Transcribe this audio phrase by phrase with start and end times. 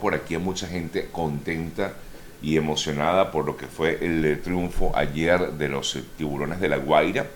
[0.00, 1.92] por aquí a mucha gente contenta
[2.42, 7.26] y emocionada por lo que fue el triunfo ayer de los tiburones de la Guaira.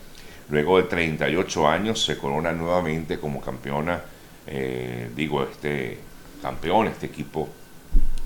[0.49, 4.03] Luego de 38 años se corona nuevamente como campeona,
[4.47, 5.99] eh, digo, este
[6.43, 7.49] campeón, este equipo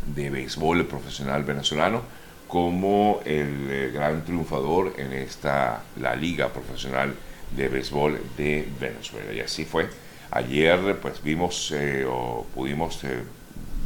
[0.07, 2.03] de béisbol profesional venezolano,
[2.47, 7.15] como el eh, gran triunfador en esta, la liga profesional
[7.57, 9.33] de béisbol de Venezuela.
[9.33, 9.89] Y así fue.
[10.31, 13.03] Ayer pues vimos eh, o pudimos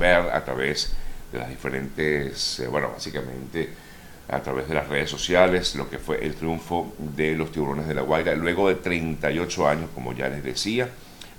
[0.06, 0.94] a través
[1.32, 3.70] de las diferentes, bueno, básicamente
[4.28, 7.94] a través de las redes sociales, lo que fue el triunfo de los tiburones de
[7.94, 8.34] la Guaira.
[8.34, 10.88] Luego de 38 años, como ya les decía,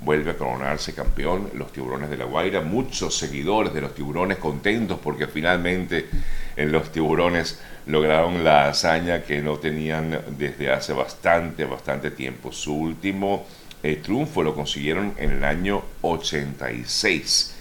[0.02, 2.62] vuelve a coronarse campeón los tiburones de la Guaira.
[2.62, 6.08] Muchos seguidores de los tiburones contentos porque finalmente
[6.56, 12.52] en los tiburones lograron la hazaña que no tenían desde hace bastante, bastante tiempo.
[12.52, 13.46] Su último
[13.82, 17.53] eh, triunfo lo consiguieron en el año 86.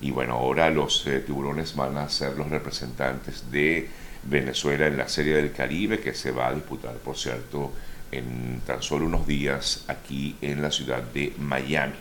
[0.00, 3.88] Y bueno, ahora los eh, tiburones van a ser los representantes de
[4.22, 7.72] Venezuela en la Serie del Caribe que se va a disputar, por cierto,
[8.12, 11.94] en tan solo unos días aquí en la ciudad de Miami.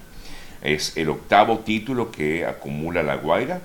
[0.61, 3.61] Es el octavo título que acumula La Guaira.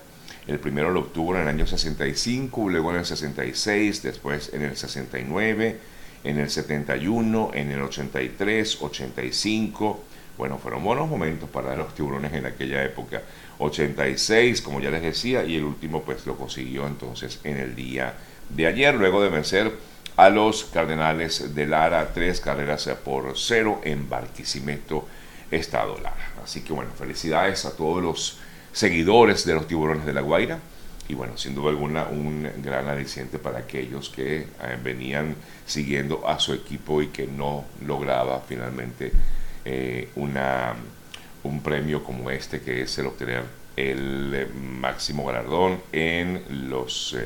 [0.47, 4.77] El primero lo obtuvo en el año 65, luego en el 66, después en el
[4.77, 5.79] 69,
[6.23, 10.05] en el 71, en el 83, 85.
[10.37, 13.23] Bueno, fueron buenos momentos para los tiburones en aquella época.
[13.59, 18.15] 86, como ya les decía, y el último pues lo consiguió entonces en el día
[18.49, 19.73] de ayer, luego de vencer
[20.17, 25.07] a los Cardenales de Lara, tres carreras por cero en Barquisimeto,
[25.51, 26.33] Estado Lara.
[26.43, 28.39] Así que bueno, felicidades a todos los
[28.73, 30.59] seguidores de los tiburones de la Guaira
[31.09, 34.47] y bueno, sin duda alguna un gran aliciente para aquellos que eh,
[34.83, 39.13] venían siguiendo a su equipo y que no lograba finalmente
[39.65, 40.75] eh, una,
[41.43, 43.43] un premio como este que es el obtener
[43.77, 47.17] el eh, máximo galardón en los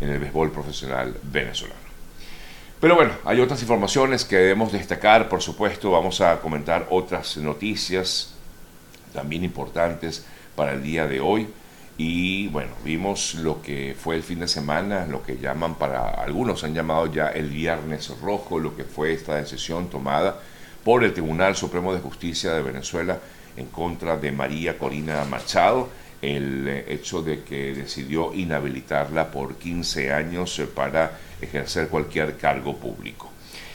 [0.00, 1.90] en el béisbol profesional venezolano.
[2.80, 8.32] Pero bueno, hay otras informaciones que debemos destacar, por supuesto, vamos a comentar otras noticias
[9.12, 10.24] también importantes
[10.56, 11.48] para el día de hoy.
[11.98, 16.64] Y bueno, vimos lo que fue el fin de semana, lo que llaman para algunos
[16.64, 20.40] han llamado ya el Viernes Rojo, lo que fue esta decisión tomada
[20.84, 23.18] por el Tribunal Supremo de Justicia de Venezuela
[23.56, 25.88] en contra de María Corina Machado
[26.22, 32.76] el eh, hecho de que decidió inhabilitarla por 15 años eh, para ejercer cualquier cargo
[32.76, 33.30] público.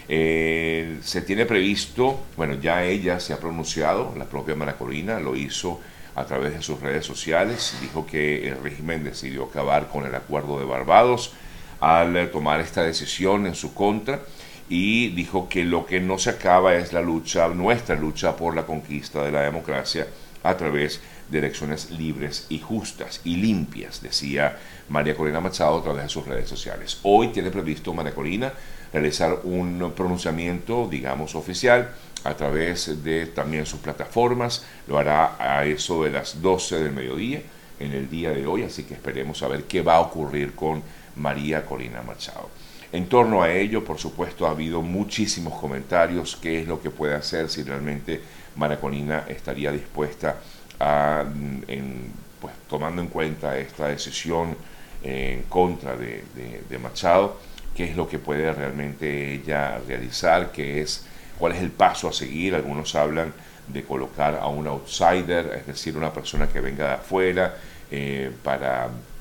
[0.07, 5.81] Eh, se tiene previsto, bueno, ya ella se ha pronunciado, la propia Maracorina lo hizo
[6.13, 10.59] a través de sus redes sociales, dijo que el régimen decidió acabar con el acuerdo
[10.59, 11.33] de Barbados
[11.79, 14.21] al tomar esta decisión en su contra
[14.69, 18.65] y dijo que lo que no se acaba es la lucha, nuestra lucha por la
[18.65, 20.07] conquista de la democracia
[20.43, 24.57] a través de elecciones libres y justas y limpias, decía
[24.89, 26.99] María Corina Machado a través de sus redes sociales.
[27.03, 28.53] Hoy tiene previsto María Corina
[28.93, 31.91] realizar un pronunciamiento, digamos, oficial
[32.23, 34.65] a través de también sus plataformas.
[34.87, 37.41] Lo hará a eso de las 12 del mediodía
[37.79, 40.81] en el día de hoy, así que esperemos a ver qué va a ocurrir con
[41.15, 42.49] María Corina Machado.
[42.95, 47.13] En torno a ello, por supuesto, ha habido muchísimos comentarios, qué es lo que puede
[47.13, 48.21] hacer si realmente
[48.55, 50.37] María Corina estaría dispuesta
[50.79, 54.55] en, pues, tomando en cuenta esta decisión
[55.03, 57.37] en contra de, Machado,
[57.75, 61.05] qué es lo que puede realmente ella realizar, qué es,
[61.37, 62.55] cuál es el paso a seguir.
[62.55, 63.33] Algunos hablan
[63.67, 67.57] de colocar a un outsider, es decir, una persona que venga de afuera
[67.91, 69.14] eh, para eh,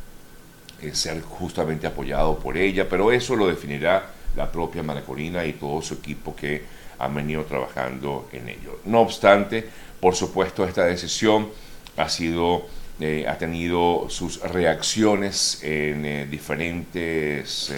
[0.93, 5.95] ser justamente apoyado por ella, pero eso lo definirá la propia Maracorina y todo su
[5.95, 6.63] equipo que
[6.99, 8.81] han venido trabajando en ello.
[8.85, 9.65] No obstante,
[10.01, 11.49] por supuesto, esta decisión
[11.97, 12.67] ha sido,
[13.01, 17.73] eh, ha tenido sus reacciones en eh, diferentes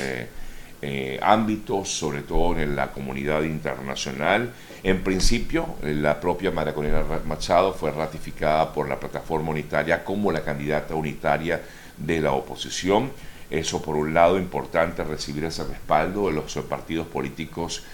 [0.82, 4.52] eh, ámbitos, sobre todo en la comunidad internacional.
[4.82, 10.94] En principio, la propia Maraconera Machado fue ratificada por la plataforma unitaria como la candidata
[10.94, 11.60] unitaria
[11.96, 13.10] de la oposición.
[13.50, 17.84] Eso, por un lado, importante recibir ese respaldo de los partidos políticos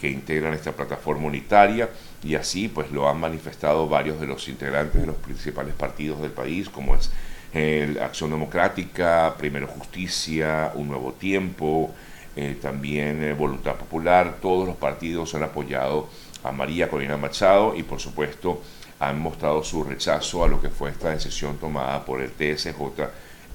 [0.00, 1.90] que integran esta plataforma unitaria
[2.24, 6.30] y así pues lo han manifestado varios de los integrantes de los principales partidos del
[6.30, 7.10] país como es
[7.52, 11.92] el Acción Democrática, Primero Justicia, Un Nuevo Tiempo,
[12.34, 16.08] eh, también eh, Voluntad Popular, todos los partidos han apoyado
[16.44, 18.62] a María Corina Machado y por supuesto
[19.00, 22.72] han mostrado su rechazo a lo que fue esta decisión tomada por el TSJ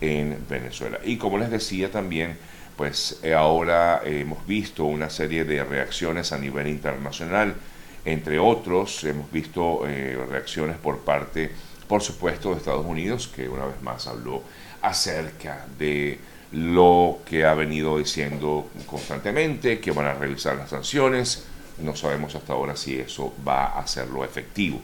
[0.02, 1.00] en Venezuela.
[1.04, 2.38] Y como les decía también,
[2.76, 7.56] pues eh, ahora hemos visto una serie de reacciones a nivel internacional,
[8.04, 11.52] entre otros hemos visto eh, reacciones por parte
[11.88, 14.42] por supuesto, de Estados Unidos, que una vez más habló
[14.82, 16.20] acerca de
[16.52, 21.46] lo que ha venido diciendo constantemente, que van a revisar las sanciones.
[21.80, 24.82] No sabemos hasta ahora si eso va a hacerlo efectivo.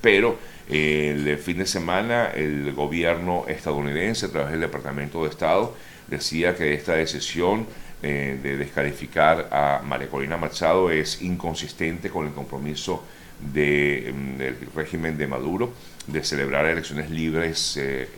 [0.00, 0.38] Pero
[0.68, 5.74] eh, el fin de semana el gobierno estadounidense, a través del Departamento de Estado,
[6.08, 7.66] decía que esta decisión
[8.02, 13.04] eh, de descalificar a María Corina Machado es inconsistente con el compromiso
[13.42, 15.72] mm, del régimen de Maduro
[16.06, 18.08] de celebrar elecciones libres eh,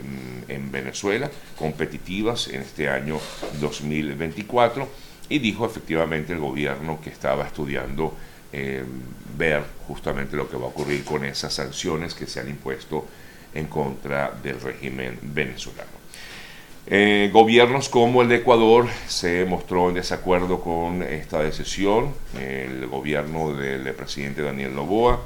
[0.48, 3.18] en, Venezuela, competitivas en este año
[3.60, 4.88] 2024,
[5.28, 8.14] y dijo efectivamente el gobierno que estaba estudiando
[8.54, 8.84] eh,
[9.38, 13.06] ver justamente lo que va a ocurrir con esas sanciones que se han impuesto
[13.54, 16.02] en contra del régimen venezolano.
[16.86, 22.12] Eh, gobiernos como el de Ecuador se mostró en desacuerdo con esta decisión.
[22.38, 25.22] El gobierno del presidente Daniel Novoa,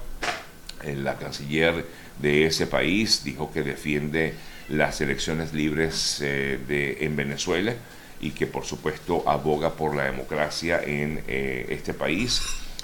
[0.85, 1.85] la canciller
[2.21, 4.35] de ese país, dijo que defiende
[4.69, 7.75] las elecciones libres eh, en Venezuela
[8.21, 12.41] y que por supuesto aboga por la democracia en este país.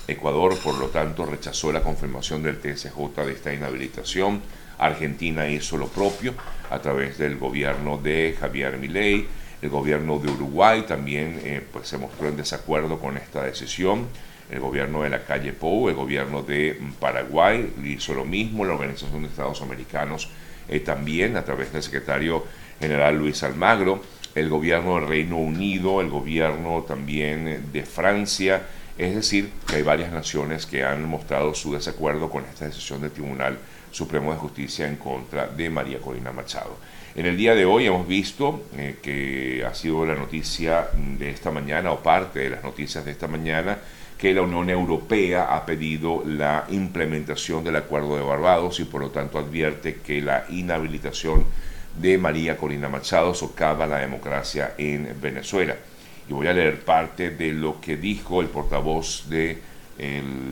[0.08, 4.42] Ecuador, por lo tanto, rechazó la confirmación del TSJ de esta inhabilitación
[4.78, 6.34] Argentina hizo lo propio
[6.70, 9.26] a través del gobierno de Javier Milei.
[9.60, 14.08] El gobierno de Uruguay también eh, pues se mostró en desacuerdo con esta decisión.
[14.50, 18.64] El gobierno de la calle Pou, el gobierno de Paraguay hizo lo mismo.
[18.64, 20.28] La Organización de Estados Americanos
[20.68, 22.44] eh, también a través del secretario
[22.80, 24.02] general Luis Almagro.
[24.34, 28.62] El gobierno del Reino Unido, el gobierno también de Francia.
[28.98, 33.10] Es decir, que hay varias naciones que han mostrado su desacuerdo con esta decisión del
[33.10, 33.58] Tribunal
[33.90, 36.76] Supremo de Justicia en contra de María Corina Machado.
[37.14, 41.50] En el día de hoy hemos visto eh, que ha sido la noticia de esta
[41.50, 43.78] mañana o parte de las noticias de esta mañana
[44.16, 49.10] que la Unión Europea ha pedido la implementación del Acuerdo de Barbados y por lo
[49.10, 51.44] tanto advierte que la inhabilitación
[51.98, 55.76] de María Corina Machado socava la democracia en Venezuela.
[56.28, 59.58] Y voy a leer parte de lo que dijo el portavoz de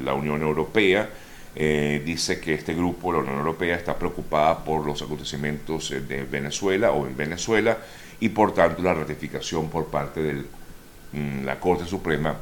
[0.05, 1.09] la Unión Europea,
[1.55, 6.23] eh, dice que este grupo, la Unión Europea, está preocupada por los acontecimientos eh, de
[6.23, 7.79] Venezuela o en Venezuela
[8.21, 10.45] y por tanto la ratificación por parte de
[11.13, 12.37] mm, la Corte Suprema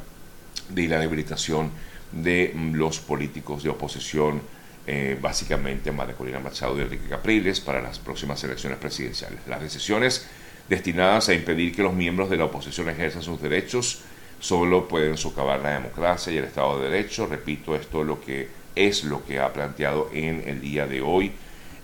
[0.69, 1.71] de la debilitación
[2.13, 4.43] de mm, los políticos de oposición,
[4.87, 9.41] eh, básicamente María Corina Machado y Enrique Capriles, para las próximas elecciones presidenciales.
[9.47, 10.27] Las decisiones
[10.69, 14.03] destinadas a impedir que los miembros de la oposición ejerzan sus derechos
[14.41, 17.27] solo pueden socavar la democracia y el Estado de Derecho.
[17.27, 21.33] Repito, esto es lo que es lo que ha planteado en el día de hoy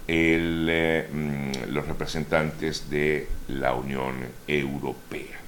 [0.06, 4.14] eh, mm, los representantes de la Unión
[4.46, 5.40] Europea.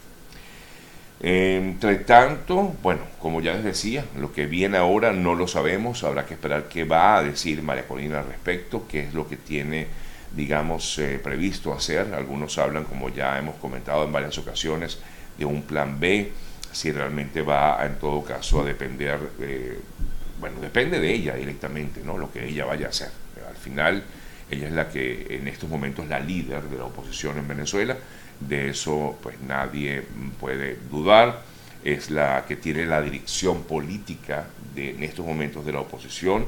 [1.20, 6.26] Entre tanto, bueno, como ya les decía, lo que viene ahora no lo sabemos, habrá
[6.26, 9.86] que esperar qué va a decir María Corina al respecto, qué es lo que tiene,
[10.34, 12.14] digamos, eh, previsto hacer.
[12.14, 14.98] Algunos hablan, como ya hemos comentado en varias ocasiones,
[15.38, 16.32] de un plan B,
[16.72, 19.78] si realmente va, en todo caso, a depender eh,
[20.40, 22.18] bueno, depende de ella directamente, ¿no?
[22.18, 23.10] Lo que ella vaya a hacer.
[23.48, 24.02] Al final,
[24.50, 27.96] ella es la que en estos momentos es la líder de la oposición en Venezuela,
[28.40, 30.02] de eso pues nadie
[30.38, 31.42] puede dudar,
[31.82, 36.44] es la que tiene la dirección política de, en estos momentos de la oposición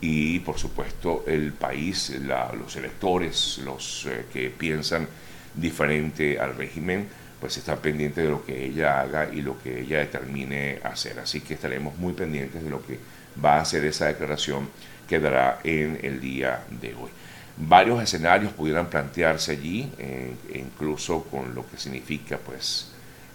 [0.00, 5.08] y por supuesto el país, los electores, los eh, que piensan
[5.54, 7.08] diferente al régimen,
[7.40, 11.18] pues están pendientes de lo que ella haga y lo que ella determine hacer.
[11.18, 12.98] Así que estaremos muy pendientes de lo que
[13.42, 14.68] va a hacer esa declaración
[15.08, 17.10] que dará en el día de hoy.
[17.56, 22.88] Varios escenarios pudieran plantearse allí, eh, incluso con lo que significa pues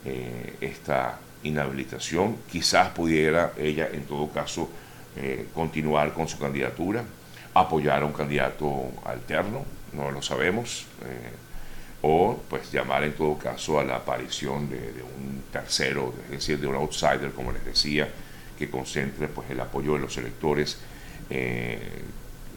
[0.06, 2.38] eh, esta inhabilitación.
[2.52, 4.70] Quizás pudiera ella en todo caso
[5.16, 7.04] eh, continuar con su candidatura,
[7.54, 10.86] apoyar a un candidato alterno, no lo sabemos,
[12.02, 16.60] o pues llamar en todo caso a la aparición de, de un tercero, es decir,
[16.60, 18.08] de un outsider, como les decía,
[18.60, 20.78] que concentre pues, el apoyo de los electores,
[21.30, 21.80] eh,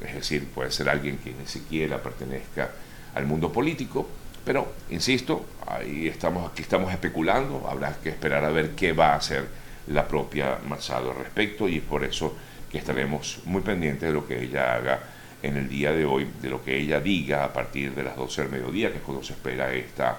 [0.05, 2.71] es decir, puede ser alguien que ni siquiera pertenezca
[3.15, 4.09] al mundo político,
[4.45, 9.17] pero insisto, ahí estamos, aquí estamos especulando, habrá que esperar a ver qué va a
[9.17, 9.47] hacer
[9.89, 12.37] la propia Marzado al respecto y es por eso
[12.71, 15.01] que estaremos muy pendientes de lo que ella haga
[15.43, 18.43] en el día de hoy, de lo que ella diga a partir de las 12
[18.43, 20.19] del mediodía, que es cuando se espera esta,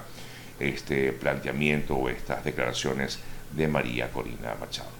[0.60, 3.18] este planteamiento o estas declaraciones
[3.52, 4.90] de María Corina Machado.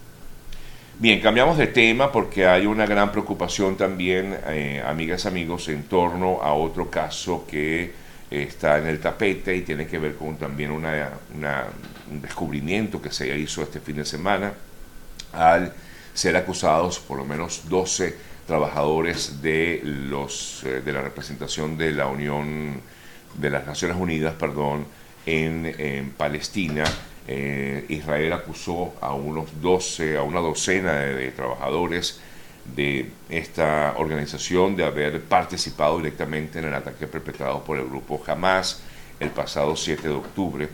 [0.99, 6.41] Bien, cambiamos de tema porque hay una gran preocupación también, eh, amigas, amigos, en torno
[6.41, 7.93] a otro caso que
[8.31, 11.11] está en el tapete y tiene que ver con también una,
[12.11, 14.53] un descubrimiento que se hizo este fin de semana
[15.33, 15.73] al
[16.13, 18.17] ser acusados por lo menos 12
[18.47, 22.81] trabajadores de, los, eh, de la representación de la Unión
[23.35, 24.87] de las Naciones Unidas, perdón,
[25.27, 26.85] en, Palestina.
[27.27, 32.21] Eh, Israel acusó a unos 12, a una docena de, trabajadores
[32.77, 38.83] de esta organización de haber participado directamente en el ataque perpetrado por el grupo Hamas
[39.21, 40.69] el pasado 7 de octubre.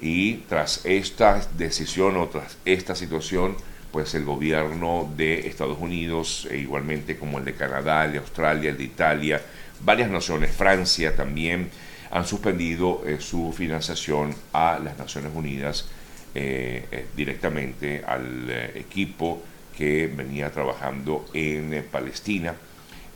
[0.00, 3.56] Y tras esta decisión o tras esta situación,
[3.92, 8.70] pues el gobierno de Estados Unidos, e igualmente como el de Canadá, el de Australia,
[8.70, 9.40] el de Italia,
[9.84, 11.70] varias naciones, Francia también,
[12.10, 15.88] han suspendido eh, su financiación a las Naciones Unidas
[16.34, 19.42] eh, eh, directamente al equipo
[19.76, 22.54] que venía trabajando en Palestina.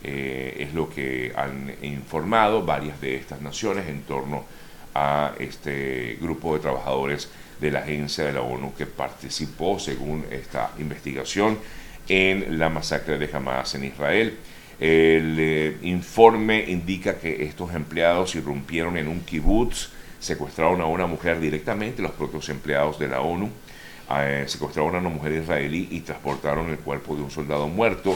[0.01, 4.45] es lo que han informado varias de estas naciones en torno
[4.95, 10.71] a este grupo de trabajadores de la agencia de la ONU que participó, según esta
[10.79, 11.57] investigación,
[12.07, 14.37] en la masacre de Hamas en Israel.
[14.79, 19.89] El eh, informe indica que estos empleados irrumpieron en un kibutz,
[20.19, 23.49] secuestraron a una mujer directamente, los propios empleados de la ONU,
[24.11, 28.15] eh, secuestraron a una mujer israelí y transportaron el cuerpo de un soldado muerto.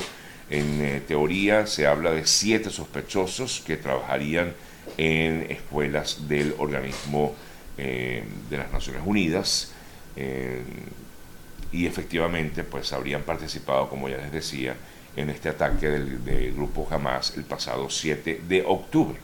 [0.50, 4.54] En eh, teoría se habla de siete sospechosos que trabajarían
[4.98, 7.34] en escuelas del organismo
[7.76, 9.74] de las Naciones Unidas
[11.74, 14.76] y efectivamente pues habrían participado, como ya les decía,
[15.16, 19.18] en este ataque del, grupo Hamas el pasado 7 de octubre.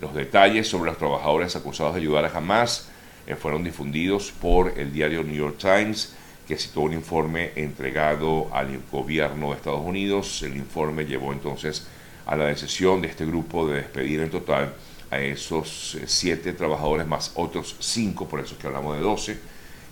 [0.00, 2.88] Los detalles sobre los trabajadores acusados de ayudar a Hamas
[3.26, 6.14] eh, fueron difundidos por el diario New York Times,
[6.46, 10.42] que citó un informe entregado al gobierno de Estados Unidos.
[10.42, 11.86] El informe llevó entonces
[12.26, 14.74] a la decisión de este grupo de despedir en total
[15.10, 19.38] a esos eh, siete trabajadores más otros cinco, por eso es que hablamos de 12,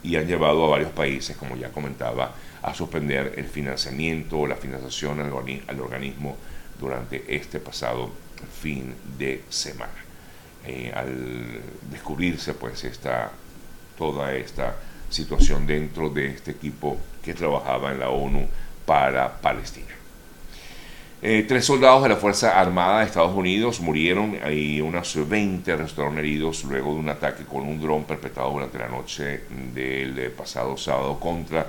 [0.03, 4.57] y han llevado a varios países, como ya comentaba, a suspender el financiamiento o la
[4.57, 6.37] financiación al, organismo
[6.79, 8.11] durante este pasado
[8.61, 10.10] fin de semana.
[10.67, 13.31] Eh, al descubrirse pues esta,
[13.97, 14.76] toda esta
[15.09, 18.47] situación dentro de este equipo que trabajaba en la ONU
[18.85, 19.88] para Palestina.
[21.23, 26.19] Eh, tres soldados de la Fuerza Armada de Estados Unidos murieron y unos 20 resultaron
[26.19, 29.43] heridos luego de un ataque con un dron perpetrado durante la noche
[29.75, 31.67] del pasado sábado contra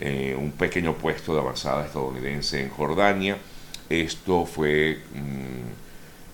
[0.00, 3.36] eh, un pequeño puesto de avanzada estadounidense en Jordania.
[3.88, 5.85] Esto fue mm,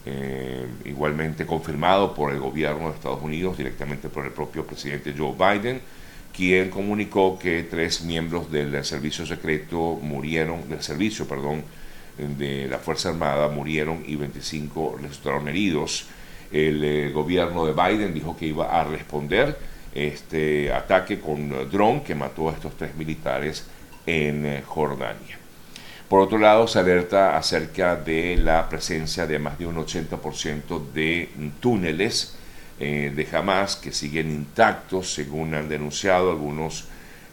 [0.04, 5.32] eh, igualmente confirmado por el gobierno de Estados Unidos, directamente por el propio presidente Joe
[5.32, 5.80] Biden,
[6.34, 11.62] quien comunicó que tres miembros del servicio secreto murieron, del servicio, perdón,
[12.16, 16.06] de la Fuerza Armada murieron y 25 resultaron heridos.
[16.50, 19.58] El eh, gobierno de Biden dijo que iba a responder
[19.94, 23.66] este ataque con dron que mató a estos tres militares
[24.06, 25.41] en eh, Jordania.
[26.12, 31.30] Por otro lado, se alerta acerca de la presencia de más de un 80% de
[31.58, 32.36] túneles
[32.78, 36.84] eh, de Hamas que siguen intactos, según han denunciado algunos,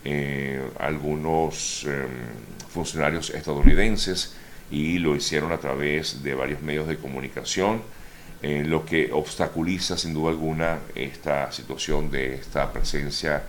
[0.05, 2.07] eh, algunos em,
[2.69, 4.37] funcionarios estadounidenses,
[4.71, 7.81] y lo hicieron a través de varios medios de comunicación
[8.41, 13.43] eh, lo que obstaculiza sin duda alguna esta situación de esta presencia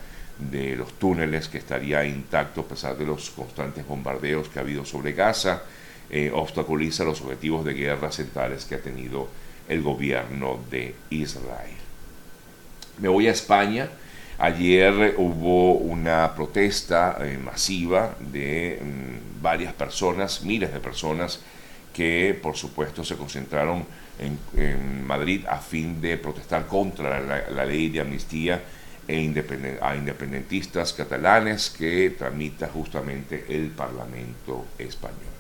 [0.50, 4.84] de los túneles que estaría intacto a pesar de los constantes bombardeos que ha habido
[4.84, 5.62] sobre Gaza,
[6.10, 9.28] eh, obstaculiza los objetivos de guerra centrales que ha tenido
[9.68, 11.76] el gobierno de Israel.
[12.98, 13.88] Me voy a España.
[14.38, 21.40] Ayer hubo una protesta eh, masiva de mm, varias personas, miles de personas,
[21.92, 23.84] que por supuesto se concentraron
[24.18, 28.60] en, Madrid a fin de protestar contra la, ley de amnistía
[29.08, 35.39] e a independentistas catalanes que tramita justamente el Parlamento español.